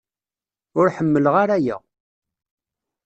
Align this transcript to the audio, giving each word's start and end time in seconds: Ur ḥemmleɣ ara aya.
Ur 0.79 0.87
ḥemmleɣ 0.97 1.35
ara 1.43 1.55
aya. 1.59 1.77